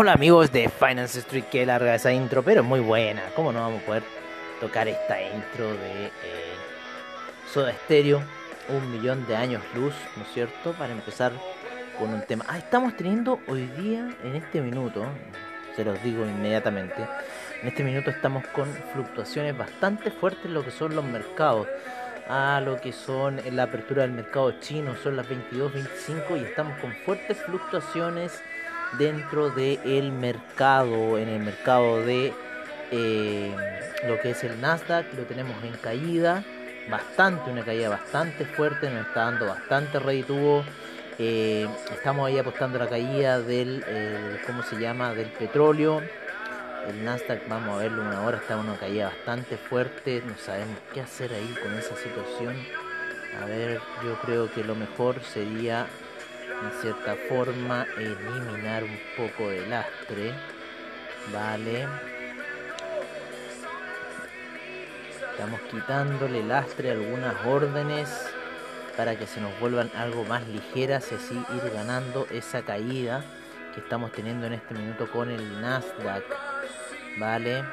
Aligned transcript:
Hola 0.00 0.12
amigos 0.12 0.52
de 0.52 0.68
Finance 0.68 1.18
Street, 1.18 1.46
que 1.50 1.66
larga 1.66 1.92
esa 1.92 2.12
intro, 2.12 2.44
pero 2.44 2.62
muy 2.62 2.78
buena. 2.78 3.20
¿Cómo 3.34 3.50
no 3.50 3.62
vamos 3.62 3.82
a 3.82 3.86
poder 3.86 4.04
tocar 4.60 4.86
esta 4.86 5.20
intro 5.20 5.72
de 5.72 6.06
eh, 6.06 6.10
Soda 7.52 7.72
Stereo? 7.72 8.22
Un 8.68 8.92
millón 8.92 9.26
de 9.26 9.34
años 9.34 9.60
luz, 9.74 9.94
¿no 10.16 10.22
es 10.22 10.28
cierto? 10.32 10.70
Para 10.74 10.92
empezar 10.92 11.32
con 11.98 12.14
un 12.14 12.22
tema. 12.22 12.44
Ah, 12.46 12.58
estamos 12.58 12.96
teniendo 12.96 13.40
hoy 13.48 13.66
día, 13.76 14.08
en 14.22 14.36
este 14.36 14.60
minuto, 14.60 15.04
se 15.74 15.84
los 15.84 16.00
digo 16.04 16.24
inmediatamente, 16.24 17.04
en 17.60 17.66
este 17.66 17.82
minuto 17.82 18.10
estamos 18.10 18.46
con 18.54 18.72
fluctuaciones 18.92 19.58
bastante 19.58 20.12
fuertes 20.12 20.44
en 20.44 20.54
lo 20.54 20.64
que 20.64 20.70
son 20.70 20.94
los 20.94 21.04
mercados. 21.04 21.66
A 22.28 22.60
lo 22.60 22.80
que 22.80 22.92
son 22.92 23.40
la 23.50 23.64
apertura 23.64 24.02
del 24.02 24.12
mercado 24.12 24.60
chino, 24.60 24.94
son 25.02 25.16
las 25.16 25.26
22.25 25.26 26.40
y 26.40 26.44
estamos 26.44 26.78
con 26.78 26.92
fuertes 27.04 27.38
fluctuaciones 27.38 28.40
dentro 28.96 29.50
del 29.50 30.12
mercado, 30.12 31.18
en 31.18 31.28
el 31.28 31.40
mercado 31.40 32.04
de 32.04 32.32
eh, 32.90 33.54
lo 34.06 34.20
que 34.20 34.30
es 34.30 34.44
el 34.44 34.60
Nasdaq, 34.60 35.12
lo 35.14 35.24
tenemos 35.24 35.62
en 35.62 35.72
caída, 35.74 36.44
bastante, 36.90 37.50
una 37.50 37.64
caída 37.64 37.88
bastante 37.88 38.44
fuerte, 38.44 38.88
nos 38.90 39.06
está 39.06 39.24
dando 39.24 39.46
bastante 39.46 39.98
redituvo. 39.98 40.64
Eh, 41.18 41.68
estamos 41.92 42.28
ahí 42.28 42.38
apostando 42.38 42.78
la 42.78 42.88
caída 42.88 43.40
del, 43.40 43.84
eh, 43.86 44.40
¿cómo 44.46 44.62
se 44.62 44.76
llama?, 44.76 45.14
del 45.14 45.28
petróleo. 45.28 46.00
El 46.88 47.04
Nasdaq, 47.04 47.46
vamos 47.48 47.74
a 47.74 47.82
verlo 47.82 48.02
una 48.02 48.22
hora, 48.22 48.38
está 48.38 48.56
una 48.56 48.76
caída 48.76 49.06
bastante 49.06 49.56
fuerte, 49.56 50.22
no 50.24 50.36
sabemos 50.38 50.78
qué 50.94 51.00
hacer 51.00 51.34
ahí 51.34 51.54
con 51.62 51.74
esa 51.74 51.94
situación. 51.96 52.56
A 53.42 53.44
ver, 53.44 53.80
yo 54.04 54.18
creo 54.22 54.50
que 54.50 54.64
lo 54.64 54.74
mejor 54.74 55.20
sería 55.22 55.86
en 56.48 56.80
cierta 56.80 57.14
forma 57.28 57.86
eliminar 57.96 58.84
un 58.84 58.98
poco 59.16 59.50
de 59.50 59.66
lastre 59.66 60.32
vale 61.32 61.86
estamos 65.32 65.60
quitándole 65.70 66.42
lastre 66.42 66.90
algunas 66.90 67.34
órdenes 67.46 68.08
para 68.96 69.16
que 69.16 69.26
se 69.26 69.40
nos 69.40 69.58
vuelvan 69.60 69.90
algo 69.96 70.24
más 70.24 70.46
ligeras 70.48 71.12
y 71.12 71.14
así 71.14 71.34
ir 71.34 71.70
ganando 71.72 72.26
esa 72.30 72.62
caída 72.62 73.22
que 73.74 73.80
estamos 73.80 74.10
teniendo 74.12 74.46
en 74.46 74.54
este 74.54 74.74
minuto 74.74 75.10
con 75.10 75.30
el 75.30 75.60
Nasdaq 75.60 76.24
vale 77.18 77.64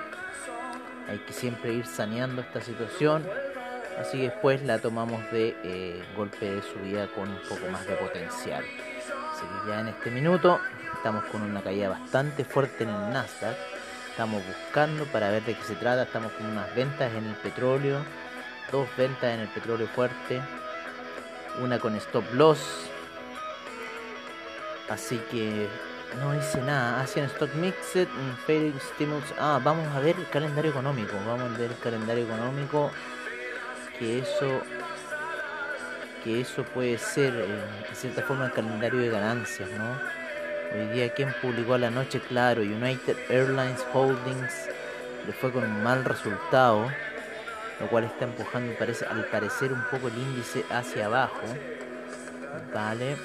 hay 1.07 1.17
que 1.19 1.33
siempre 1.33 1.73
ir 1.73 1.85
saneando 1.85 2.41
esta 2.41 2.61
situación 2.61 3.25
Así 3.99 4.17
que 4.17 4.29
después 4.29 4.61
la 4.63 4.79
tomamos 4.79 5.31
de 5.31 5.55
eh, 5.63 6.03
golpe 6.15 6.51
de 6.51 6.61
subida 6.61 7.07
con 7.07 7.29
un 7.29 7.39
poco 7.47 7.67
más 7.71 7.87
de 7.87 7.95
potencial. 7.95 8.63
Así 9.31 9.45
que 9.45 9.69
ya 9.69 9.79
en 9.79 9.87
este 9.87 10.11
minuto 10.11 10.59
estamos 10.93 11.23
con 11.25 11.41
una 11.41 11.61
caída 11.61 11.89
bastante 11.89 12.43
fuerte 12.43 12.83
en 12.83 12.89
el 12.89 13.13
Nasdaq. 13.13 13.55
Estamos 14.09 14.41
buscando 14.45 15.05
para 15.05 15.29
ver 15.29 15.43
de 15.43 15.55
qué 15.55 15.63
se 15.63 15.75
trata. 15.75 16.03
Estamos 16.03 16.31
con 16.33 16.45
unas 16.45 16.73
ventas 16.75 17.13
en 17.13 17.25
el 17.25 17.35
petróleo. 17.35 17.99
Dos 18.71 18.87
ventas 18.97 19.33
en 19.33 19.41
el 19.41 19.47
petróleo 19.47 19.87
fuerte. 19.87 20.41
Una 21.61 21.79
con 21.79 21.95
stop 21.95 22.25
loss. 22.33 22.89
Así 24.89 25.17
que 25.31 25.67
no 26.19 26.35
hice 26.35 26.61
nada. 26.61 27.01
Hacen 27.01 27.25
stock 27.25 27.53
mixed, 27.55 28.07
failing 28.45 28.79
stimulus. 28.93 29.33
Ah, 29.39 29.59
vamos 29.63 29.87
a 29.95 29.99
ver 29.99 30.15
el 30.17 30.27
calendario 30.29 30.71
económico. 30.71 31.15
Vamos 31.25 31.53
a 31.53 31.57
ver 31.57 31.71
el 31.71 31.77
calendario 31.79 32.25
económico 32.25 32.91
que 33.99 34.19
eso 34.19 34.61
que 36.23 36.41
eso 36.41 36.63
puede 36.63 36.97
ser 36.97 37.33
eh, 37.35 37.47
de 37.87 37.95
cierta 37.95 38.23
forma 38.23 38.47
el 38.47 38.51
calendario 38.51 38.99
de 38.99 39.09
ganancias, 39.09 39.69
¿no? 39.69 39.99
Hoy 40.73 40.87
día 40.87 41.13
quien 41.13 41.31
publicó 41.39 41.75
a 41.75 41.77
la 41.77 41.91
noche, 41.91 42.19
claro, 42.19 42.63
United 42.63 43.15
Airlines 43.29 43.85
Holdings 43.93 44.69
le 45.27 45.33
fue 45.33 45.51
con 45.51 45.63
un 45.63 45.83
mal 45.83 46.03
resultado, 46.03 46.91
lo 47.79 47.87
cual 47.87 48.05
está 48.05 48.25
empujando 48.25 48.73
parece, 48.77 49.05
al 49.05 49.25
parecer 49.25 49.71
un 49.71 49.83
poco 49.91 50.07
el 50.07 50.17
índice 50.17 50.65
hacia 50.71 51.05
abajo. 51.05 51.43
Vale. 52.73 53.17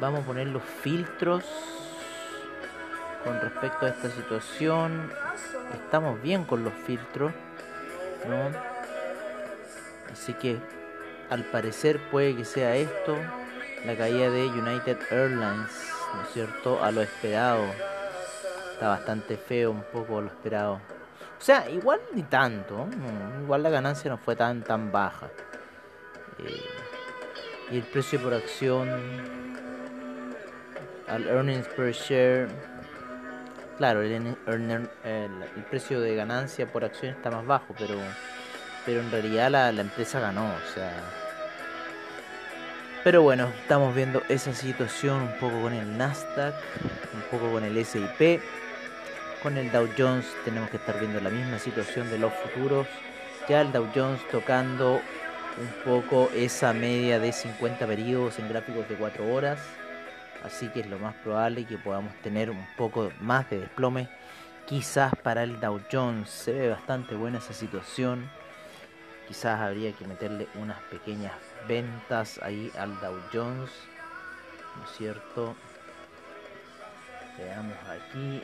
Vamos 0.00 0.20
a 0.20 0.26
poner 0.26 0.48
los 0.48 0.62
filtros 0.82 1.44
con 3.24 3.40
respecto 3.40 3.86
a 3.86 3.88
esta 3.88 4.10
situación. 4.10 5.10
Estamos 5.74 6.20
bien 6.22 6.44
con 6.44 6.62
los 6.62 6.72
filtros, 6.86 7.32
¿no? 8.28 8.69
Así 10.12 10.34
que 10.34 10.58
al 11.30 11.44
parecer 11.44 12.00
puede 12.10 12.36
que 12.36 12.44
sea 12.44 12.76
esto 12.76 13.16
la 13.84 13.96
caída 13.96 14.30
de 14.30 14.46
United 14.46 14.98
Airlines, 15.10 15.92
¿no 16.14 16.22
es 16.22 16.28
cierto? 16.32 16.82
A 16.82 16.90
lo 16.90 17.00
esperado. 17.02 17.64
Está 18.72 18.88
bastante 18.88 19.36
feo 19.36 19.70
un 19.70 19.82
poco 19.92 20.20
lo 20.20 20.28
esperado. 20.28 20.74
O 20.74 21.42
sea, 21.42 21.68
igual 21.70 22.00
ni 22.14 22.22
tanto. 22.22 22.86
igual 23.42 23.62
la 23.62 23.70
ganancia 23.70 24.10
no 24.10 24.18
fue 24.18 24.36
tan 24.36 24.62
tan 24.62 24.92
baja. 24.92 25.28
Eh, 26.38 26.62
y 27.70 27.76
el 27.78 27.84
precio 27.84 28.20
por 28.20 28.34
acción 28.34 28.88
al 31.06 31.26
earnings 31.26 31.68
per 31.68 31.92
share 31.92 32.48
claro 33.78 34.02
el, 34.02 34.34
el 34.46 35.64
precio 35.68 36.00
de 36.00 36.14
ganancia 36.14 36.70
por 36.70 36.84
acción 36.84 37.14
está 37.14 37.30
más 37.30 37.46
bajo 37.46 37.74
pero 37.78 37.96
pero 38.84 39.00
en 39.00 39.10
realidad 39.10 39.50
la, 39.50 39.68
empresa 39.70 40.20
ganó, 40.20 40.46
o 40.46 40.74
sea. 40.74 40.92
Pero 43.04 43.22
bueno, 43.22 43.50
estamos 43.62 43.94
viendo 43.94 44.22
esa 44.28 44.52
situación 44.52 45.22
un 45.22 45.32
poco 45.38 45.62
con 45.62 45.72
el 45.72 45.96
Nasdaq, 45.96 46.54
un 47.14 47.22
poco 47.30 47.50
con 47.52 47.64
el 47.64 47.84
SIP, 47.84 48.40
con 49.42 49.56
el 49.56 49.72
Dow 49.72 49.88
Jones 49.96 50.26
tenemos 50.44 50.68
que 50.70 50.76
estar 50.76 50.98
viendo 51.00 51.20
la 51.20 51.30
misma 51.30 51.58
situación 51.58 52.10
de 52.10 52.18
los 52.18 52.32
futuros, 52.34 52.86
ya 53.48 53.62
el 53.62 53.72
Dow 53.72 53.88
Jones 53.94 54.20
tocando 54.30 55.00
un 55.58 55.84
poco 55.84 56.30
esa 56.34 56.72
media 56.72 57.18
de 57.18 57.32
50 57.32 57.86
periodos 57.86 58.38
en 58.38 58.48
gráficos 58.48 58.86
de 58.88 58.96
4 58.96 59.32
horas, 59.32 59.58
así 60.44 60.68
que 60.68 60.80
es 60.80 60.86
lo 60.86 60.98
más 60.98 61.14
probable 61.16 61.64
que 61.64 61.78
podamos 61.78 62.14
tener 62.22 62.50
un 62.50 62.66
poco 62.76 63.10
más 63.20 63.48
de 63.48 63.60
desplome, 63.60 64.08
quizás 64.66 65.14
para 65.22 65.42
el 65.42 65.58
Dow 65.58 65.80
Jones 65.90 66.28
se 66.28 66.52
ve 66.52 66.68
bastante 66.68 67.14
buena 67.14 67.38
esa 67.38 67.54
situación 67.54 68.30
Quizás 69.30 69.60
habría 69.60 69.92
que 69.92 70.04
meterle 70.08 70.48
unas 70.56 70.80
pequeñas 70.90 71.30
ventas 71.68 72.40
ahí 72.42 72.72
al 72.76 72.98
Dow 72.98 73.16
Jones. 73.32 73.70
¿No 74.76 74.84
es 74.84 74.90
cierto? 74.98 75.54
Veamos 77.38 77.78
aquí 77.88 78.42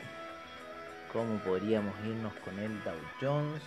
cómo 1.11 1.39
podríamos 1.39 1.93
irnos 2.05 2.31
con 2.35 2.57
el 2.57 2.81
Dow 2.85 2.95
Jones. 3.19 3.61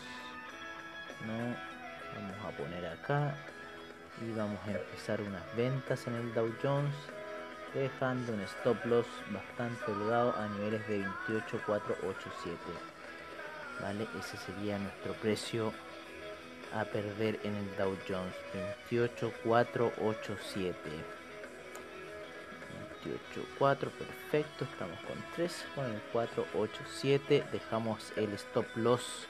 No, 1.27 1.55
vamos 2.15 2.37
a 2.43 2.57
poner 2.57 2.87
acá 2.87 3.35
y 4.23 4.33
vamos 4.33 4.59
a 4.67 4.71
empezar 4.71 5.21
unas 5.21 5.45
ventas 5.55 6.07
en 6.07 6.15
el 6.15 6.33
Dow 6.33 6.51
Jones 6.63 6.95
dejando 7.75 8.33
un 8.33 8.41
stop 8.41 8.83
loss 8.87 9.07
bastante 9.31 9.93
holgado 9.93 10.35
a 10.39 10.49
niveles 10.49 10.89
de 10.89 11.05
28.487 11.29 12.57
vale 13.83 14.09
ese 14.19 14.37
sería 14.39 14.79
nuestro 14.79 15.13
precio 15.15 15.73
a 16.75 16.85
perder 16.85 17.41
en 17.45 17.57
el 17.57 17.77
Dow 17.77 17.97
Jones. 18.09 18.35
28487 18.91 21.21
4, 23.59 23.91
perfecto, 23.91 24.65
estamos 24.65 24.99
con 25.01 25.17
3, 25.37 25.65
con 25.75 25.87
el 25.87 26.01
4, 26.13 26.47
8, 26.55 26.73
7, 26.97 27.45
dejamos 27.53 28.13
el 28.17 28.33
stop 28.35 28.67
loss 28.77 29.27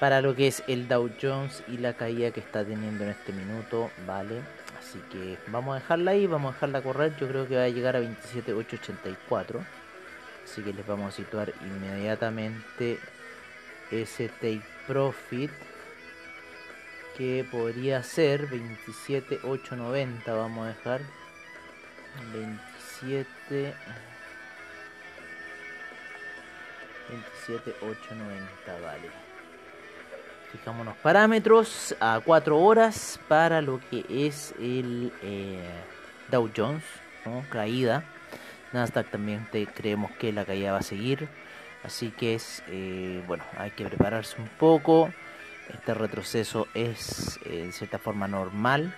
para 0.00 0.20
lo 0.20 0.34
que 0.34 0.48
es 0.48 0.62
el 0.66 0.88
Dow 0.88 1.10
Jones 1.20 1.62
y 1.68 1.78
la 1.78 1.94
caída 1.94 2.32
que 2.32 2.40
está 2.40 2.64
teniendo 2.64 3.04
en 3.04 3.10
este 3.10 3.32
minuto, 3.32 3.90
¿vale? 4.06 4.40
Así 4.78 4.98
que 5.10 5.38
vamos 5.46 5.76
a 5.76 5.80
dejarla 5.80 6.10
ahí, 6.10 6.26
vamos 6.26 6.50
a 6.50 6.54
dejarla 6.54 6.82
correr, 6.82 7.16
yo 7.16 7.28
creo 7.28 7.46
que 7.46 7.56
va 7.56 7.64
a 7.64 7.68
llegar 7.68 7.96
a 7.96 8.00
27.884, 8.00 9.64
así 10.44 10.62
que 10.62 10.72
les 10.72 10.86
vamos 10.86 11.14
a 11.14 11.16
situar 11.16 11.52
inmediatamente 11.62 12.98
ese 13.90 14.28
take 14.28 14.62
profit 14.86 15.50
que 17.16 17.44
podría 17.50 18.02
ser 18.02 18.48
27.890, 18.48 20.24
vamos 20.26 20.66
a 20.66 20.68
dejar. 20.68 21.00
27 22.32 23.74
27890 27.08 28.80
vale. 28.82 29.10
Fijamos 30.50 30.96
parámetros 30.98 31.96
a 32.00 32.20
4 32.22 32.58
horas 32.58 33.18
para 33.28 33.62
lo 33.62 33.80
que 33.90 34.04
es 34.08 34.54
el 34.58 35.12
eh, 35.22 35.58
Dow 36.30 36.50
Jones 36.54 36.84
¿no? 37.24 37.44
caída. 37.50 38.04
Nasdaq 38.72 39.10
también 39.10 39.48
creemos 39.74 40.10
que 40.12 40.32
la 40.32 40.44
caída 40.44 40.72
va 40.72 40.78
a 40.78 40.82
seguir. 40.82 41.28
Así 41.84 42.10
que 42.10 42.34
es 42.34 42.62
eh, 42.68 43.22
bueno 43.26 43.44
hay 43.56 43.70
que 43.70 43.84
prepararse 43.84 44.40
un 44.40 44.48
poco 44.48 45.10
este 45.74 45.94
retroceso 45.94 46.68
es 46.74 47.40
de 47.44 47.72
cierta 47.72 47.98
forma 47.98 48.28
normal 48.28 48.94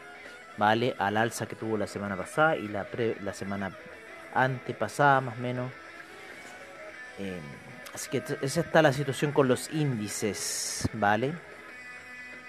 ¿vale? 0.56 0.94
Al 0.99 1.17
alza 1.17 1.47
que 1.47 1.56
tuvo 1.56 1.76
la 1.76 1.87
semana 1.87 2.17
pasada 2.17 2.56
y 2.56 2.69
la, 2.69 2.87
la 3.23 3.35
semana 3.35 3.73
antepasada 4.35 5.21
más 5.21 5.37
o 5.37 5.41
menos. 5.41 5.71
Eh, 7.19 7.41
así 7.94 8.11
que 8.11 8.23
esa 8.41 8.61
está 8.61 8.82
la 8.82 8.93
situación 8.93 9.32
con 9.32 9.49
los 9.49 9.71
índices, 9.73 10.88
¿vale? 10.93 11.32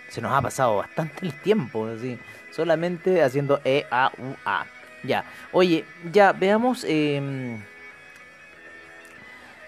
Se 0.09 0.21
nos 0.21 0.31
ha 0.31 0.41
pasado 0.41 0.77
bastante 0.77 1.25
el 1.25 1.33
tiempo, 1.41 1.87
así, 1.87 2.19
solamente 2.51 3.23
haciendo 3.23 3.59
E, 3.63 3.85
A, 3.89 4.11
U, 4.17 4.35
A. 4.45 4.65
Ya, 5.03 5.25
oye, 5.51 5.85
ya 6.11 6.31
veamos... 6.31 6.85
Eh, 6.87 7.59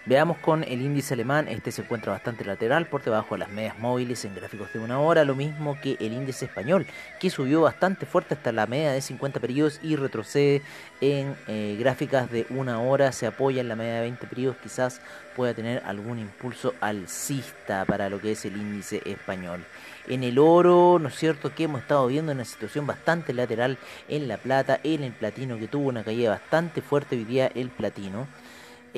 Veamos 0.07 0.38
con 0.38 0.63
el 0.63 0.81
índice 0.81 1.15
alemán, 1.15 1.50
este 1.50 1.69
se 1.69 1.81
encuentra 1.81 2.13
bastante 2.13 2.45
lateral 2.45 2.86
por 2.86 3.04
debajo 3.04 3.36
de 3.36 3.39
las 3.39 3.50
medias 3.50 3.77
móviles 3.77 4.24
en 4.24 4.33
gráficos 4.33 4.71
de 4.71 4.80
una 4.80 5.01
hora, 5.01 5.25
lo 5.25 5.36
mismo 5.36 5.77
que 5.81 5.98
el 6.00 6.13
índice 6.13 6.45
español, 6.45 6.88
que 7.19 7.30
subió 7.30 7.59
bastante 7.59 8.06
fuerte 8.06 8.33
hasta 8.33 8.54
la 8.54 8.68
media 8.68 8.94
de 8.94 9.01
50 9.01 9.42
periodos 9.42 9.81
y 9.83 9.98
retrocede 9.98 10.62
en 11.01 11.36
eh, 11.50 11.75
gráficas 11.77 12.31
de 12.31 12.48
una 12.51 12.80
hora, 12.80 13.12
se 13.12 13.27
apoya 13.27 13.59
en 13.59 13.68
la 13.68 13.75
media 13.75 13.95
de 13.95 14.01
20 14.04 14.27
periodos, 14.27 14.56
quizás 14.63 15.01
pueda 15.36 15.54
tener 15.54 15.83
algún 15.86 16.19
impulso 16.19 16.74
alcista 16.80 17.83
para 17.83 18.10
lo 18.10 18.21
que 18.21 18.31
es 18.31 18.45
el 18.45 18.56
índice 18.56 19.01
español. 19.03 19.65
En 20.07 20.24
el 20.24 20.39
oro, 20.39 21.00
¿no 21.01 21.10
es 21.10 21.15
cierto? 21.15 21.53
Que 21.53 21.65
hemos 21.65 21.81
estado 21.81 22.07
viendo 22.07 22.31
una 22.31 22.45
situación 22.45 22.88
bastante 22.88 23.33
lateral 23.33 23.77
en 24.07 24.30
la 24.30 24.38
plata, 24.38 24.80
en 24.86 25.03
el 25.03 25.12
platino 25.12 25.60
que 25.60 25.68
tuvo 25.68 25.89
una 25.89 26.06
caída 26.06 26.30
bastante 26.30 26.81
fuerte 26.81 27.18
hoy 27.18 27.25
día 27.25 27.51
el 27.53 27.68
platino. 27.69 28.25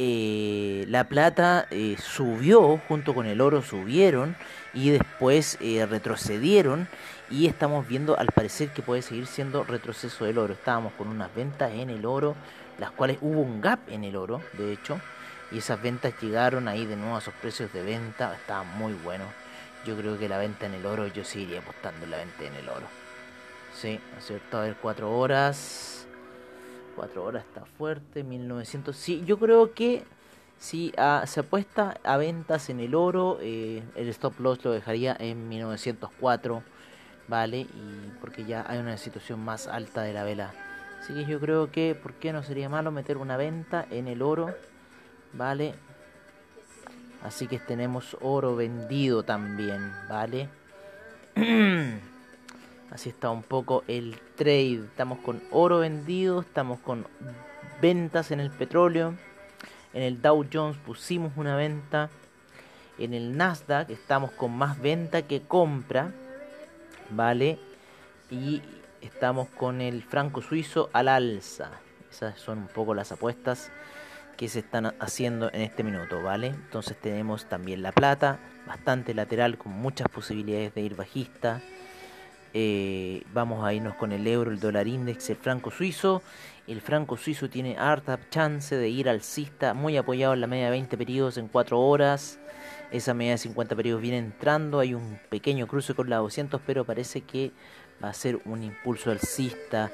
Eh, 0.01 0.86
la 0.88 1.10
plata 1.10 1.68
eh, 1.72 1.98
subió 2.01 2.78
junto 2.88 3.13
con 3.13 3.25
el 3.25 3.42
oro, 3.42 3.62
subieron 3.62 4.38
y 4.74 4.92
después 4.92 5.57
eh, 5.60 5.86
retrocedieron 5.86 6.88
y 7.30 7.48
estamos 7.48 7.86
viendo 7.86 8.18
al 8.18 8.28
parecer 8.28 8.69
que 8.69 8.81
puede 8.81 9.01
seguir 9.01 9.28
siendo 9.28 9.66
retroceso 9.66 10.24
del 10.24 10.38
oro. 10.38 10.54
Estábamos 10.54 10.94
con 10.94 11.10
unas 11.10 11.36
ventas 11.36 11.74
en 11.74 11.90
el 11.90 12.06
oro, 12.06 12.38
las 12.78 12.92
cuales 12.92 13.18
hubo 13.19 13.42
un 13.42 13.60
gap 13.60 13.80
en 13.90 14.06
el 14.06 14.16
oro, 14.16 14.42
de 14.54 14.72
hecho, 14.72 15.01
y 15.51 15.57
esas 15.57 15.81
ventas 15.81 16.13
llegaron 16.22 16.69
ahí 16.69 16.86
de 16.86 16.96
nuevo 16.96 17.18
a 17.18 17.19
esos 17.19 17.34
precios 17.34 17.74
de 17.74 17.84
venta, 17.84 18.34
estaba 18.36 18.63
muy 18.63 18.94
bueno. 18.94 19.25
Yo 19.86 19.98
creo 19.98 20.18
que 20.18 20.30
la 20.30 20.38
venta 20.38 20.66
en 20.66 20.75
el 20.75 20.86
oro, 20.86 21.07
yo 21.07 21.25
seguiría 21.25 21.60
apostando 21.60 22.06
en 22.06 22.12
la 22.12 22.18
venta 22.18 22.46
en 22.46 22.56
el 22.56 22.69
oro. 22.69 22.88
Sí, 23.75 24.00
¿no 24.13 24.19
es? 24.19 24.54
A 24.54 24.62
ver, 24.62 24.78
cuatro 24.81 25.12
horas. 25.12 26.07
4 27.00 27.24
horas 27.24 27.46
está 27.46 27.63
fuerte, 27.63 28.25
1900. 28.25 28.94
Sí, 28.94 29.24
yo 29.25 29.40
creo 29.40 29.74
que 29.74 30.04
si 30.57 30.92
ah, 30.98 31.24
se 31.25 31.40
apuesta 31.40 31.96
a 32.04 32.18
ventas 32.18 32.69
en 32.69 32.81
el 32.81 32.94
oro, 32.94 33.38
eh, 33.42 33.81
el 33.96 34.10
stop 34.10 34.38
loss 34.42 34.66
lo 34.66 34.74
dejaría 34.74 35.16
en 35.18 35.48
1904, 35.48 36.62
¿vale? 37.30 37.60
Y 37.62 38.12
porque 38.19 38.44
ya 38.44 38.66
hay 38.68 38.80
una 38.80 38.98
situación 38.98 39.40
más 39.40 39.68
alta 39.68 40.01
de 40.01 40.12
la 40.12 40.25
vela. 40.25 40.54
Así 41.00 41.13
que 41.13 41.25
yo 41.25 41.40
creo 41.40 41.72
que, 41.72 41.96
¿por 41.96 42.16
qué 42.16 42.34
no 42.34 42.44
sería 42.44 42.68
malo 42.68 42.92
meter 42.92 43.16
una 43.16 43.38
venta 43.38 43.88
en 43.90 44.10
el 44.10 44.22
oro? 44.22 44.54
¿Vale? 45.31 45.75
Así 47.24 47.48
que 47.48 47.60
tenemos 47.60 48.18
oro 48.19 48.57
vendido 48.57 49.24
también, 49.24 49.94
¿vale? 50.10 50.50
Así 52.91 53.09
está 53.09 53.30
un 53.30 53.44
poco 53.44 53.83
el 53.88 54.19
trade. 54.36 54.86
Estamos 54.86 55.19
con 55.19 55.41
oro 55.51 55.80
vendido, 55.80 56.41
estamos 56.41 56.80
con 56.80 57.06
ventas 57.81 58.31
en 58.31 58.39
el 58.39 58.50
petróleo. 58.50 59.15
En 59.94 60.03
el 60.03 60.21
Dow 60.21 60.45
Jones 60.51 60.77
pusimos 60.77 61.33
una 61.36 61.56
venta. 61.56 62.09
En 62.97 63.13
el 63.13 63.38
Nasdaq 63.38 63.89
estamos 63.89 64.31
con 64.31 64.57
más 64.57 64.81
venta 64.81 65.21
que 65.21 65.41
compra. 65.41 66.12
¿Vale? 67.12 67.59
Y 68.30 68.62
estamos 69.01 69.47
con 69.50 69.81
el 69.81 70.03
franco 70.03 70.41
suizo 70.41 70.89
al 70.94 71.07
alza. 71.07 71.71
Esas 72.12 72.39
son 72.39 72.59
un 72.59 72.68
poco 72.68 72.94
las 72.94 73.12
apuestas 73.12 73.71
que 74.36 74.47
se 74.47 74.59
están 74.59 74.95
haciendo 75.00 75.51
en 75.51 75.62
este 75.62 75.83
minuto, 75.83 76.24
¿vale? 76.24 76.47
Entonces 76.47 76.97
tenemos 77.00 77.45
también 77.45 77.83
la 77.83 77.91
plata, 77.91 78.39
bastante 78.65 79.13
lateral 79.13 79.57
con 79.57 79.74
muchas 79.74 80.07
posibilidades 80.07 80.74
de 80.74 80.81
ir 80.81 80.95
bajista. 80.95 81.62
Eh, 82.54 83.24
vamos 83.34 83.63
a 83.63 83.74
irnos 83.74 83.96
con 83.96 84.12
el 84.12 84.25
euro, 84.28 84.51
el 84.51 84.60
dólar 84.60 84.88
index, 84.88 85.30
el 85.30 85.36
franco 85.36 85.72
suizo. 85.72 86.22
El 86.68 86.81
franco 86.81 87.18
suizo 87.18 87.50
tiene 87.50 87.78
harta 87.78 88.19
chance 88.30 88.75
de 88.75 88.90
ir 88.90 89.10
alcista, 89.10 89.74
muy 89.74 89.98
apoyado 89.98 90.34
en 90.34 90.42
la 90.42 90.48
media 90.48 90.66
de 90.66 90.72
20 90.72 90.98
periodos 90.98 91.38
en 91.38 91.48
4 91.48 91.80
horas. 91.80 92.40
Esa 92.92 93.13
media 93.13 93.34
de 93.34 93.38
50 93.40 93.75
periodos 93.75 94.01
viene 94.01 94.18
entrando. 94.18 94.80
Hay 94.80 94.94
un 94.94 95.19
pequeño 95.30 95.68
cruce 95.68 95.94
con 95.94 96.10
la 96.10 96.18
200, 96.18 96.62
pero 96.66 96.86
parece 96.86 97.22
que 97.22 97.51
va 98.04 98.10
a 98.10 98.13
ser 98.13 98.40
un 98.46 98.63
impulso 98.63 99.12
alcista. 99.12 99.92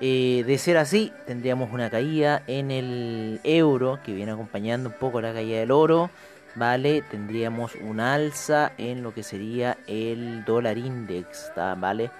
Eh, 0.00 0.42
de 0.46 0.58
ser 0.58 0.78
así, 0.78 1.12
tendríamos 1.26 1.72
una 1.72 1.88
caída 1.88 2.42
en 2.46 2.70
el 2.70 3.40
euro 3.44 4.00
que 4.04 4.12
viene 4.12 4.32
acompañando 4.32 4.88
un 4.88 4.96
poco 4.96 5.20
la 5.20 5.32
caída 5.32 5.60
del 5.60 5.70
oro. 5.70 6.10
¿Vale? 6.54 7.02
Tendríamos 7.02 7.74
un 7.76 8.00
alza 8.00 8.72
en 8.78 9.02
lo 9.02 9.14
que 9.14 9.22
sería 9.22 9.78
el 9.86 10.44
dólar 10.44 10.78
index, 10.78 11.52
¿vale? 11.56 12.10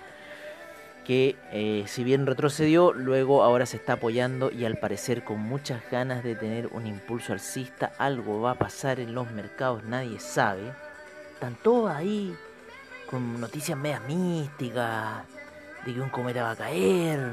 Que 1.05 1.37
eh, 1.51 1.85
si 1.87 2.05
bien 2.05 2.27
retrocedió, 2.27 2.93
luego 2.93 3.43
ahora 3.43 3.67
se 3.67 3.77
está 3.77 3.95
apoyando 3.95 4.51
y 4.51 4.65
al 4.65 4.79
parecer 4.79 5.25
con 5.25 5.41
muchas 5.41 5.83
ganas 5.91 6.23
de 6.23 6.37
tener 6.37 6.69
un 6.69 6.87
impulso 6.87 7.33
alcista, 7.33 7.93
algo 7.99 8.41
va 8.41 8.53
a 8.53 8.59
pasar 8.59 9.01
en 9.01 9.15
los 9.15 9.31
mercados, 9.33 9.83
nadie 9.85 10.21
sabe. 10.21 10.73
Están 11.35 11.57
todos 11.57 11.91
ahí 11.91 12.35
con 13.11 13.41
noticias 13.41 13.77
medias 13.77 14.03
místicas, 14.07 15.25
de 15.85 15.93
que 15.93 16.01
un 16.01 16.09
cometa 16.09 16.45
va 16.45 16.53
a 16.53 16.57
caer. 16.57 17.33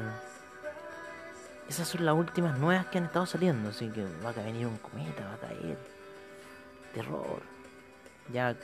Esas 1.68 1.86
son 1.86 2.04
las 2.04 2.16
últimas 2.16 2.58
nuevas 2.58 2.86
que 2.86 2.98
han 2.98 3.04
estado 3.04 3.26
saliendo, 3.26 3.70
así 3.70 3.88
que 3.90 4.04
va 4.24 4.30
a 4.30 4.32
venir 4.32 4.66
un 4.66 4.78
cometa, 4.78 5.24
va 5.24 5.34
a 5.34 5.48
caer 5.48 5.99
terror. 6.94 7.42
Ya, 8.32 8.56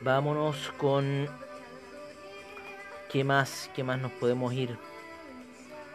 Vámonos 0.00 0.72
con... 0.78 1.28
¿Qué 3.10 3.24
más? 3.24 3.70
¿Qué 3.74 3.82
más 3.84 3.98
nos 3.98 4.12
podemos 4.12 4.52
ir? 4.52 4.76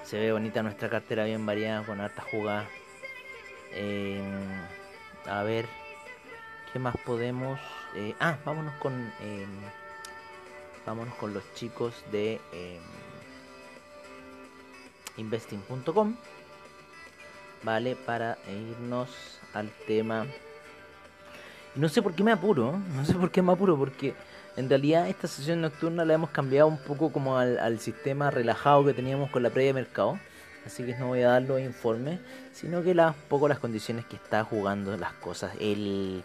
Se 0.04 0.20
ve 0.20 0.32
bonita 0.32 0.64
nuestra 0.64 0.90
cartera, 0.90 1.26
bien 1.26 1.46
variada, 1.46 1.84
con 1.84 2.02
harta 2.02 2.22
jugada. 2.24 2.68
Eh, 3.74 4.22
a 5.26 5.44
ver, 5.44 5.66
¿qué 6.72 6.80
más 6.80 6.96
podemos? 7.06 7.60
Eh, 7.96 8.16
ah, 8.20 8.38
vámonos 8.46 8.74
con, 8.76 8.94
eh, 9.22 9.46
vámonos 10.86 11.14
con 11.16 11.34
los 11.34 11.44
chicos 11.54 11.94
de 12.12 12.40
investing.com, 15.18 16.16
vale, 17.64 17.96
para 17.96 18.38
irnos 18.48 19.40
al 19.54 19.70
tema. 19.88 20.26
No 21.76 21.90
sé 21.90 22.02
por 22.02 22.14
qué 22.14 22.24
me 22.24 22.32
apuro, 22.32 22.80
no 22.96 23.06
sé 23.06 23.14
por 23.14 23.32
qué 23.32 23.42
me 23.42 23.52
apuro, 23.52 23.78
porque 23.78 24.16
en 24.58 24.70
realidad 24.70 25.08
esta 25.08 25.28
sesión 25.28 25.62
nocturna 25.62 26.04
la 26.04 26.16
hemos 26.16 26.32
cambiado 26.32 26.68
un 26.68 26.78
poco 26.78 27.12
como 27.12 27.38
al, 27.38 27.80
sistema 27.80 28.32
relajado 28.32 28.86
que 28.86 28.94
teníamos 28.94 29.30
con 29.30 29.44
la 29.44 29.50
previa 29.50 29.74
mercado. 29.74 30.20
Así 30.70 30.84
que 30.84 30.96
no 30.96 31.08
voy 31.08 31.24
a 31.24 31.30
dar 31.30 31.42
los 31.42 31.60
informes, 31.60 32.20
sino 32.52 32.84
que 32.84 32.94
las 32.94 33.16
poco 33.16 33.48
las 33.48 33.58
condiciones 33.58 34.06
que 34.06 34.18
está 34.18 34.44
jugando 34.44 34.96
las 34.98 35.14
cosas. 35.14 35.52
El 35.60 36.24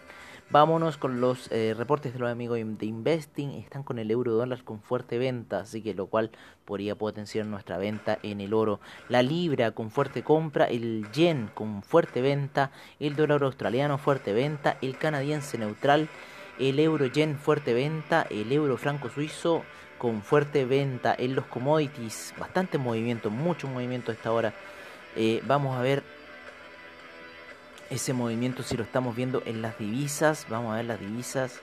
Vámonos 0.50 0.98
con 0.98 1.22
los 1.22 1.50
eh, 1.50 1.72
reportes 1.74 2.12
de 2.12 2.18
los 2.18 2.30
amigos 2.30 2.58
de 2.58 2.84
Investing. 2.84 3.52
Están 3.52 3.82
con 3.82 3.98
el 3.98 4.10
euro 4.10 4.32
dólar 4.32 4.62
con 4.62 4.82
fuerte 4.82 5.16
venta, 5.16 5.60
así 5.60 5.80
que 5.80 5.94
lo 5.94 6.08
cual 6.08 6.30
podría 6.66 6.94
potenciar 6.94 7.46
nuestra 7.46 7.78
venta 7.78 8.18
en 8.22 8.42
el 8.42 8.52
oro. 8.52 8.80
La 9.08 9.22
libra 9.22 9.70
con 9.70 9.90
fuerte 9.90 10.22
compra, 10.22 10.66
el 10.66 11.10
yen 11.12 11.48
con 11.54 11.82
fuerte 11.82 12.20
venta, 12.20 12.70
el 13.00 13.16
dólar 13.16 13.42
australiano 13.44 13.96
fuerte 13.96 14.34
venta, 14.34 14.76
el 14.82 14.98
canadiense 14.98 15.56
neutral 15.56 16.10
el 16.58 16.78
euro 16.78 17.06
yen 17.06 17.36
fuerte 17.36 17.74
venta, 17.74 18.26
el 18.30 18.52
euro 18.52 18.76
franco 18.76 19.08
suizo 19.08 19.64
con 20.04 20.20
fuerte 20.20 20.66
venta 20.66 21.14
en 21.16 21.34
los 21.34 21.46
commodities, 21.46 22.34
bastante 22.38 22.76
movimiento, 22.76 23.30
mucho 23.30 23.68
movimiento 23.68 24.10
a 24.10 24.14
esta 24.14 24.32
hora. 24.32 24.52
Eh, 25.16 25.40
vamos 25.46 25.78
a 25.78 25.80
ver 25.80 26.02
ese 27.88 28.12
movimiento 28.12 28.62
si 28.62 28.76
lo 28.76 28.82
estamos 28.82 29.16
viendo 29.16 29.42
en 29.46 29.62
las 29.62 29.78
divisas, 29.78 30.44
vamos 30.50 30.74
a 30.74 30.76
ver 30.76 30.84
las 30.84 31.00
divisas 31.00 31.62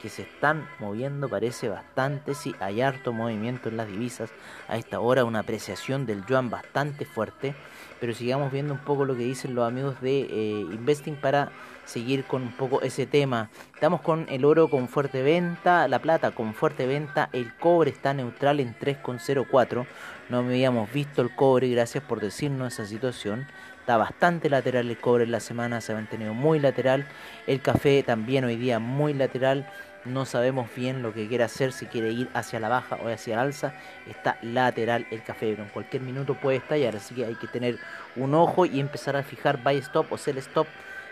que 0.00 0.08
se 0.08 0.22
están 0.22 0.66
moviendo, 0.78 1.28
parece 1.28 1.68
bastante, 1.68 2.34
sí, 2.34 2.54
hay 2.60 2.80
harto 2.80 3.12
movimiento 3.12 3.68
en 3.68 3.76
las 3.76 3.88
divisas, 3.88 4.30
a 4.68 4.76
esta 4.76 5.00
hora 5.00 5.24
una 5.24 5.40
apreciación 5.40 6.06
del 6.06 6.24
yuan 6.26 6.50
bastante 6.50 7.04
fuerte, 7.04 7.54
pero 8.00 8.14
sigamos 8.14 8.50
viendo 8.50 8.72
un 8.72 8.80
poco 8.80 9.04
lo 9.04 9.14
que 9.14 9.24
dicen 9.24 9.54
los 9.54 9.68
amigos 9.68 10.00
de 10.00 10.20
eh, 10.22 10.60
Investing 10.72 11.16
para 11.16 11.52
seguir 11.84 12.24
con 12.24 12.42
un 12.42 12.52
poco 12.52 12.80
ese 12.82 13.06
tema. 13.06 13.50
Estamos 13.74 14.00
con 14.00 14.26
el 14.30 14.44
oro 14.44 14.68
con 14.68 14.88
fuerte 14.88 15.22
venta, 15.22 15.88
la 15.88 15.98
plata 15.98 16.30
con 16.30 16.54
fuerte 16.54 16.86
venta, 16.86 17.28
el 17.32 17.54
cobre 17.56 17.90
está 17.90 18.14
neutral 18.14 18.60
en 18.60 18.74
3,04. 18.78 19.86
No 20.28 20.38
habíamos 20.38 20.92
visto 20.92 21.20
el 21.20 21.34
cobre, 21.34 21.68
gracias 21.68 22.04
por 22.04 22.20
decirnos 22.20 22.74
esa 22.74 22.86
situación. 22.86 23.46
Está 23.80 23.96
bastante 23.96 24.48
lateral 24.48 24.88
el 24.88 24.98
cobre 24.98 25.24
en 25.24 25.32
la 25.32 25.40
semana, 25.40 25.80
se 25.80 25.92
ha 25.92 25.96
mantenido 25.96 26.32
muy 26.32 26.60
lateral. 26.60 27.06
El 27.46 27.60
café 27.60 28.02
también 28.04 28.44
hoy 28.44 28.56
día 28.56 28.78
muy 28.78 29.12
lateral. 29.12 29.68
No 30.06 30.24
sabemos 30.24 30.74
bien 30.74 31.02
lo 31.02 31.12
que 31.12 31.28
quiere 31.28 31.44
hacer, 31.44 31.72
si 31.72 31.84
quiere 31.84 32.10
ir 32.10 32.30
hacia 32.32 32.58
la 32.58 32.70
baja 32.70 32.96
o 32.96 33.08
hacia 33.08 33.36
la 33.36 33.42
alza. 33.42 33.74
Está 34.08 34.38
lateral 34.40 35.06
el 35.10 35.22
café, 35.22 35.50
pero 35.50 35.64
en 35.64 35.68
cualquier 35.68 36.02
minuto 36.02 36.34
puede 36.34 36.56
estallar. 36.56 36.96
Así 36.96 37.14
que 37.14 37.26
hay 37.26 37.34
que 37.34 37.46
tener 37.46 37.78
un 38.16 38.34
ojo 38.34 38.64
y 38.64 38.80
empezar 38.80 39.16
a 39.16 39.22
fijar 39.22 39.62
buy 39.62 39.76
stop 39.76 40.10
o 40.10 40.16
sell 40.16 40.38
stop 40.38 40.66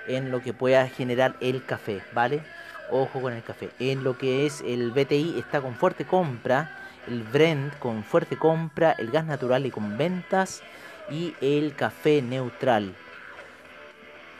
en 0.06 0.30
lo 0.30 0.40
que 0.40 0.54
pueda 0.54 0.88
generar 0.88 1.36
el 1.40 1.64
café, 1.66 2.00
¿vale? 2.14 2.40
Ojo 2.90 3.20
con 3.20 3.34
el 3.34 3.42
café. 3.42 3.68
En 3.78 4.04
lo 4.04 4.16
que 4.16 4.46
es 4.46 4.62
el 4.62 4.90
BTI 4.90 5.38
está 5.38 5.60
con 5.60 5.74
fuerte 5.74 6.06
compra, 6.06 6.70
el 7.06 7.22
Brent 7.24 7.78
con 7.78 8.02
fuerte 8.02 8.38
compra, 8.38 8.92
el 8.92 9.10
gas 9.10 9.26
natural 9.26 9.66
y 9.66 9.70
con 9.70 9.98
ventas 9.98 10.62
y 11.10 11.34
el 11.42 11.74
café 11.74 12.22
neutral. 12.22 12.94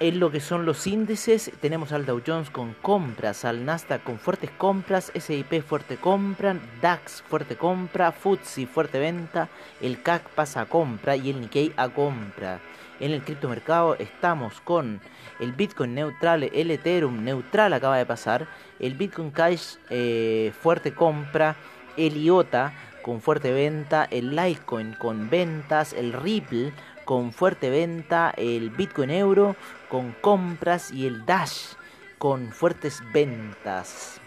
En 0.01 0.21
lo 0.21 0.31
que 0.31 0.39
son 0.39 0.65
los 0.65 0.87
índices, 0.87 1.51
tenemos 1.61 1.91
al 1.91 2.07
Dow 2.07 2.23
Jones 2.25 2.51
con 2.51 2.73
compras, 2.75 3.45
al 3.45 3.65
Nasdaq 3.65 4.05
con 4.05 4.21
fuertes 4.21 4.51
compras, 4.53 5.11
SIP 5.13 5.61
fuerte 5.61 5.97
compra, 5.97 6.57
DAX 6.81 7.23
fuerte 7.23 7.57
compra, 7.57 8.13
FTSE 8.13 8.69
fuerte 8.69 9.01
venta, 9.01 9.49
el 9.81 10.01
CAC 10.01 10.29
pasa 10.31 10.61
a 10.61 10.67
compra 10.67 11.17
y 11.17 11.31
el 11.31 11.41
Nikkei 11.41 11.73
a 11.77 11.89
compra. 11.89 12.61
En 13.01 13.11
el 13.11 13.25
criptomercado 13.25 13.97
estamos 13.97 14.61
con 14.61 15.01
el 15.41 15.53
Bitcoin 15.53 15.97
neutral, 15.97 16.45
el 16.45 16.71
Ethereum 16.71 17.25
neutral 17.25 17.73
acaba 17.73 17.99
de 17.99 18.07
pasar, 18.07 18.47
el 18.79 18.95
Bitcoin 18.95 19.33
Cash 19.33 19.79
eh, 19.91 20.53
fuerte 20.63 20.95
compra, 20.95 21.57
el 21.97 22.17
IOTA 22.19 22.73
con 23.03 23.21
fuerte 23.21 23.53
venta, 23.53 24.05
el 24.05 24.37
Litecoin 24.37 24.93
con 24.93 25.29
ventas, 25.29 25.93
el 25.93 26.13
Ripple 26.13 26.73
con 27.09 27.33
fuerte 27.33 27.71
venta, 27.71 28.35
el 28.37 28.69
Bitcoin 28.69 29.09
Euro 29.09 29.57
con 29.89 30.13
compras 30.21 30.91
y 30.91 31.07
el 31.07 31.25
Dash 31.25 31.73
con 32.19 32.53
fuertes 32.53 33.03
ventas. 33.15 34.21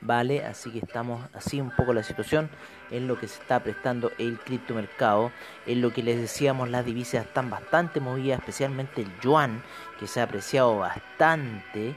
Vale, 0.00 0.44
así 0.44 0.72
que 0.72 0.80
estamos 0.80 1.24
así 1.34 1.60
un 1.60 1.70
poco 1.70 1.92
la 1.92 2.02
situación 2.02 2.50
en 2.90 3.06
lo 3.06 3.16
que 3.16 3.28
se 3.28 3.40
está 3.40 3.60
prestando 3.60 4.10
el 4.18 4.40
criptomercado. 4.40 5.30
En 5.66 5.82
lo 5.82 5.92
que 5.92 6.02
les 6.02 6.20
decíamos, 6.20 6.68
las 6.68 6.84
divisas 6.84 7.26
están 7.26 7.48
bastante 7.48 8.00
movidas, 8.00 8.40
especialmente 8.40 9.02
el 9.02 9.20
yuan, 9.20 9.62
que 10.00 10.08
se 10.08 10.18
ha 10.18 10.24
apreciado 10.24 10.78
bastante. 10.78 11.94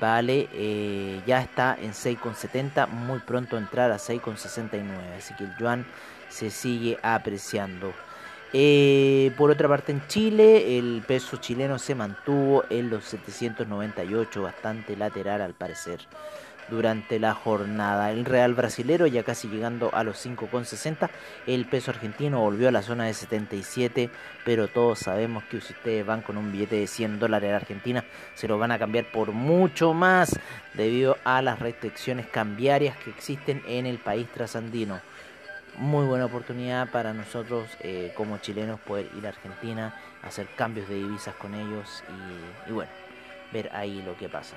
Vale, 0.00 0.48
eh, 0.54 1.20
ya 1.26 1.42
está 1.42 1.76
en 1.78 1.92
6,70, 1.92 2.88
muy 2.88 3.18
pronto 3.18 3.58
entrar 3.58 3.92
a 3.92 3.98
6,69, 3.98 5.18
así 5.18 5.34
que 5.34 5.44
el 5.44 5.54
yuan 5.58 5.84
se 6.30 6.48
sigue 6.48 6.98
apreciando. 7.02 7.92
Eh, 8.58 9.32
por 9.36 9.50
otra 9.50 9.68
parte 9.68 9.92
en 9.92 10.06
Chile 10.06 10.78
el 10.78 11.04
peso 11.06 11.36
chileno 11.36 11.78
se 11.78 11.94
mantuvo 11.94 12.64
en 12.70 12.88
los 12.88 13.04
798, 13.04 14.40
bastante 14.40 14.96
lateral 14.96 15.42
al 15.42 15.52
parecer 15.52 16.00
durante 16.70 17.18
la 17.18 17.34
jornada. 17.34 18.10
El 18.10 18.24
Real 18.24 18.54
Brasilero 18.54 19.06
ya 19.06 19.24
casi 19.24 19.48
llegando 19.48 19.90
a 19.92 20.04
los 20.04 20.24
5,60. 20.24 21.10
El 21.46 21.66
peso 21.66 21.90
argentino 21.90 22.40
volvió 22.40 22.68
a 22.68 22.72
la 22.72 22.80
zona 22.80 23.04
de 23.04 23.12
77, 23.12 24.08
pero 24.46 24.68
todos 24.68 25.00
sabemos 25.00 25.44
que 25.44 25.60
si 25.60 25.74
ustedes 25.74 26.06
van 26.06 26.22
con 26.22 26.38
un 26.38 26.50
billete 26.50 26.76
de 26.76 26.86
100 26.86 27.18
dólares 27.18 27.50
en 27.50 27.56
Argentina, 27.56 28.04
se 28.34 28.48
lo 28.48 28.56
van 28.56 28.72
a 28.72 28.78
cambiar 28.78 29.04
por 29.12 29.32
mucho 29.32 29.92
más 29.92 30.40
debido 30.72 31.18
a 31.24 31.42
las 31.42 31.58
restricciones 31.58 32.26
cambiarias 32.26 32.96
que 32.96 33.10
existen 33.10 33.62
en 33.68 33.84
el 33.84 33.98
país 33.98 34.26
trasandino. 34.32 35.02
Muy 35.78 36.06
buena 36.06 36.24
oportunidad 36.24 36.90
para 36.90 37.12
nosotros 37.12 37.68
eh, 37.80 38.12
como 38.16 38.38
chilenos 38.38 38.80
poder 38.80 39.10
ir 39.16 39.26
a 39.26 39.28
Argentina, 39.28 39.94
hacer 40.22 40.48
cambios 40.56 40.88
de 40.88 40.94
divisas 40.94 41.34
con 41.34 41.54
ellos 41.54 42.02
y 42.68 42.72
bueno, 42.72 42.90
ver 43.52 43.70
ahí 43.74 44.02
lo 44.02 44.16
que 44.16 44.28
pasa. 44.28 44.56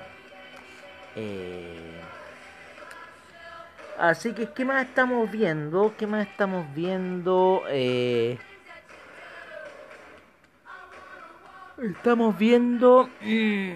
Eh, 1.16 2.00
así 3.98 4.32
que, 4.32 4.50
¿qué 4.50 4.64
más 4.64 4.86
estamos 4.86 5.30
viendo? 5.30 5.94
¿Qué 5.98 6.06
más 6.06 6.26
estamos 6.26 6.66
viendo? 6.74 7.62
Eh, 7.68 8.38
estamos 11.82 12.38
viendo... 12.38 13.08
Mm, 13.20 13.72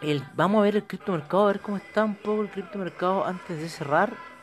el, 0.00 0.22
vamos 0.34 0.60
a 0.60 0.62
ver 0.62 0.76
el 0.76 0.84
criptomercado, 0.84 1.44
a 1.44 1.46
ver 1.46 1.60
cómo 1.60 1.78
está 1.78 2.04
un 2.04 2.14
poco 2.14 2.42
el 2.42 2.50
criptomercado 2.50 3.24
antes 3.24 3.58
de 3.58 3.68
cerrar. 3.68 4.33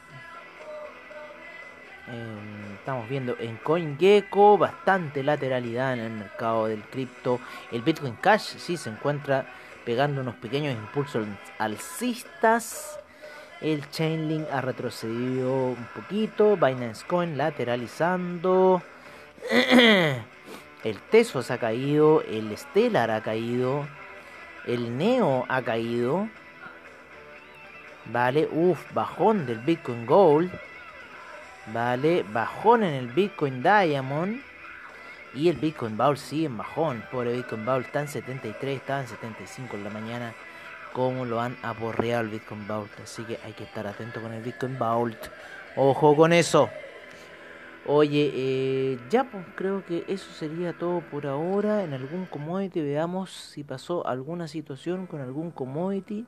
Estamos 2.75 3.07
viendo 3.07 3.37
en 3.39 3.57
CoinGecko 3.57 4.57
bastante 4.57 5.23
lateralidad 5.23 5.93
en 5.93 5.99
el 5.99 6.11
mercado 6.11 6.67
del 6.67 6.81
cripto. 6.81 7.39
El 7.71 7.81
Bitcoin 7.81 8.15
Cash 8.15 8.57
sí 8.57 8.75
se 8.75 8.89
encuentra 8.89 9.45
pegando 9.85 10.21
unos 10.21 10.35
pequeños 10.35 10.73
impulsos 10.73 11.27
alcistas. 11.59 12.99
El 13.61 13.87
Chainlink 13.91 14.49
ha 14.51 14.61
retrocedido 14.61 15.67
un 15.67 15.87
poquito. 15.95 16.57
Binance 16.57 17.05
Coin 17.05 17.37
lateralizando. 17.37 18.81
El 20.83 20.97
Tesos 21.11 21.51
ha 21.51 21.59
caído. 21.59 22.23
El 22.23 22.57
Stellar 22.57 23.11
ha 23.11 23.21
caído. 23.21 23.87
El 24.65 24.97
Neo 24.97 25.45
ha 25.47 25.61
caído. 25.61 26.27
Vale, 28.05 28.49
uff, 28.51 28.91
bajón 28.93 29.45
del 29.45 29.59
Bitcoin 29.59 30.07
Gold. 30.07 30.51
Vale, 31.67 32.23
bajón 32.23 32.83
en 32.83 32.93
el 32.93 33.07
Bitcoin 33.07 33.61
Diamond. 33.61 34.41
Y 35.33 35.47
el 35.47 35.55
Bitcoin 35.55 35.95
Bowl 35.95 36.17
sigue 36.17 36.47
en 36.47 36.57
bajón. 36.57 37.03
Pobre 37.11 37.33
Bitcoin 37.33 37.65
Bowl 37.65 37.81
está 37.81 38.01
en 38.01 38.07
73, 38.07 38.77
estaba 38.77 39.01
en 39.01 39.07
75 39.07 39.77
en 39.77 39.83
la 39.83 39.89
mañana. 39.89 40.33
Como 40.91 41.23
lo 41.25 41.39
han 41.39 41.55
aporreado 41.63 42.23
el 42.23 42.29
Bitcoin 42.29 42.67
Bowl. 42.67 42.89
Así 43.01 43.23
que 43.23 43.39
hay 43.45 43.53
que 43.53 43.63
estar 43.63 43.87
atento 43.87 44.21
con 44.21 44.33
el 44.33 44.43
Bitcoin 44.43 44.77
Bowl. 44.77 45.15
Ojo 45.77 46.15
con 46.15 46.33
eso. 46.33 46.69
Oye, 47.85 48.31
eh, 48.35 48.99
ya 49.09 49.23
pues 49.23 49.43
creo 49.55 49.83
que 49.85 50.03
eso 50.07 50.31
sería 50.33 50.73
todo 50.73 50.99
por 50.99 51.25
ahora. 51.25 51.83
En 51.83 51.93
algún 51.93 52.25
commodity 52.25 52.81
veamos 52.81 53.31
si 53.31 53.63
pasó 53.63 54.05
alguna 54.05 54.47
situación 54.47 55.07
con 55.07 55.21
algún 55.21 55.51
commodity 55.51 56.25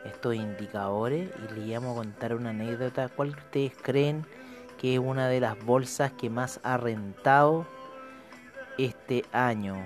estos 0.06 0.34
indicadores, 0.34 1.30
y 1.38 1.42
les 1.54 1.66
íbamos 1.66 1.92
a 1.92 2.00
contar 2.00 2.34
una 2.34 2.50
anécdota. 2.50 3.08
¿Cuál 3.08 3.30
ustedes 3.30 3.72
creen 3.80 4.26
que 4.78 4.94
es 4.94 5.00
una 5.00 5.28
de 5.28 5.40
las 5.40 5.58
bolsas 5.64 6.12
que 6.12 6.30
más 6.30 6.60
ha 6.62 6.76
rentado 6.76 7.66
este 8.78 9.24
año? 9.32 9.76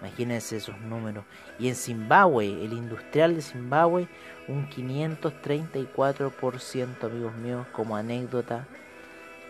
Imagínense 0.00 0.56
esos 0.56 0.80
números. 0.80 1.26
Y 1.58 1.68
en 1.68 1.74
Zimbabue, 1.74 2.46
el 2.46 2.72
industrial 2.72 3.34
de 3.34 3.42
Zimbabue, 3.42 4.08
un 4.48 4.70
534%, 4.70 7.04
amigos 7.04 7.34
míos, 7.36 7.66
como 7.72 7.94
anécdota 7.96 8.66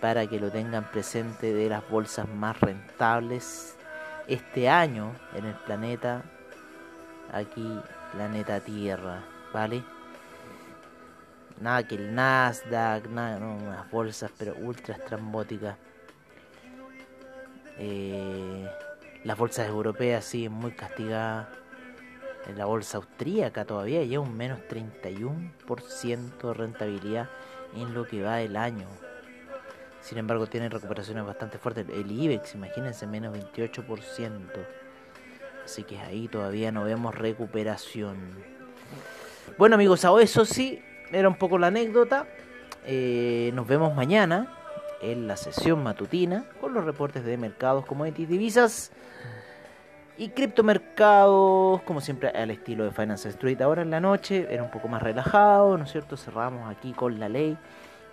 para 0.01 0.27
que 0.27 0.40
lo 0.40 0.51
tengan 0.51 0.90
presente 0.90 1.53
de 1.53 1.69
las 1.69 1.88
bolsas 1.88 2.29
más 2.29 2.61
rentables 2.61 3.77
este 4.29 4.69
año 4.69 5.12
en 5.35 5.47
el 5.47 5.55
planeta, 5.55 6.23
aquí, 7.33 7.81
planeta 8.12 8.61
Tierra, 8.61 9.23
¿vale? 9.53 9.83
Nada 11.61 11.87
que 11.87 11.95
el 11.95 12.15
Nasdaq, 12.15 13.09
nada, 13.09 13.39
no, 13.39 13.57
unas 13.57 13.91
bolsas 13.91 14.31
pero 14.37 14.55
ultra 14.57 14.97
estrambóticas. 14.97 15.77
Eh, 17.79 18.69
las 19.25 19.39
bolsas 19.39 19.69
europeas 19.69 20.25
siguen 20.25 20.53
muy 20.53 20.73
castigadas. 20.73 21.49
En 22.47 22.59
la 22.59 22.67
bolsa 22.67 22.99
austríaca 22.99 23.65
todavía 23.65 24.05
lleva 24.05 24.23
un 24.23 24.37
menos 24.37 24.61
31% 24.69 26.49
de 26.49 26.55
rentabilidad 26.55 27.29
en 27.75 27.93
lo 27.93 28.07
que 28.07 28.23
va 28.23 28.37
del 28.37 28.57
año. 28.57 28.87
Sin 30.07 30.19
embargo, 30.19 30.47
tiene 30.47 30.69
recuperaciones 30.69 31.27
bastante 31.27 31.59
fuertes. 31.59 31.85
El 31.88 32.12
IBEX, 32.12 32.55
imagínense, 32.55 33.09
menos 33.09 33.37
28%. 33.37 34.31
Así 35.64 35.83
que 35.83 35.99
ahí 35.99 36.29
todavía 36.29 36.71
no 36.71 36.85
vemos 36.85 37.12
recuperación. 37.12 38.16
Bueno 39.59 39.75
amigos, 39.75 40.05
a 40.05 40.23
eso 40.23 40.45
sí, 40.45 40.81
era 41.11 41.27
un 41.27 41.35
poco 41.35 41.59
la 41.59 41.66
anécdota. 41.66 42.29
Eh, 42.87 43.51
nos 43.53 43.66
vemos 43.66 43.97
mañana 43.97 44.57
en 45.03 45.27
la 45.27 45.37
sesión 45.37 45.83
matutina 45.83 46.45
con 46.61 46.73
los 46.73 46.85
reportes 46.85 47.25
de 47.25 47.37
mercados, 47.37 47.85
commodities, 47.85 48.29
divisas 48.29 48.92
y 50.16 50.29
criptomercados, 50.29 51.83
como 51.83 52.01
siempre 52.01 52.29
al 52.29 52.53
estilo 52.53 52.85
de 52.85 52.92
Finance 52.92 53.29
Street. 53.31 53.61
Ahora 53.61 53.83
en 53.83 53.90
la 53.90 53.99
noche 53.99 54.47
era 54.49 54.62
un 54.62 54.71
poco 54.71 54.87
más 54.87 55.03
relajado, 55.03 55.77
¿no 55.77 55.83
es 55.83 55.90
cierto? 55.90 56.16
Cerramos 56.16 56.71
aquí 56.71 56.92
con 56.92 57.19
la 57.19 57.29
ley 57.29 57.59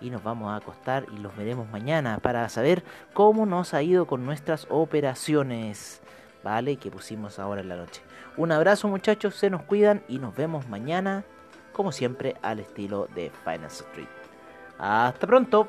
y 0.04 0.10
nos 0.10 0.22
vamos 0.22 0.52
a 0.52 0.56
acostar 0.56 1.06
y 1.10 1.18
los 1.18 1.34
veremos 1.34 1.66
mañana 1.70 2.18
para 2.18 2.46
saber 2.50 2.84
cómo 3.14 3.46
nos 3.46 3.72
ha 3.72 3.82
ido 3.82 4.06
con 4.06 4.26
nuestras 4.26 4.66
operaciones, 4.68 6.02
¿vale? 6.42 6.76
Que 6.76 6.90
pusimos 6.90 7.38
ahora 7.38 7.62
en 7.62 7.70
la 7.70 7.76
noche. 7.76 8.02
Un 8.36 8.52
abrazo 8.52 8.86
muchachos, 8.86 9.34
se 9.34 9.48
nos 9.48 9.62
cuidan 9.62 10.02
y 10.06 10.18
nos 10.18 10.36
vemos 10.36 10.68
mañana 10.68 11.24
como 11.72 11.90
siempre 11.90 12.36
al 12.42 12.60
estilo 12.60 13.08
de 13.14 13.32
Finance 13.44 13.82
Street. 13.82 14.08
Hasta 14.78 15.26
pronto. 15.26 15.68